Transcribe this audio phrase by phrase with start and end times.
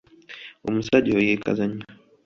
[0.67, 1.85] Omusajja oyo yeekaza nnyo.